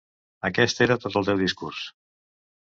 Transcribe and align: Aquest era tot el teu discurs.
Aquest 0.47 0.81
era 0.85 0.97
tot 1.03 1.19
el 1.21 1.27
teu 1.29 1.43
discurs. 1.45 1.85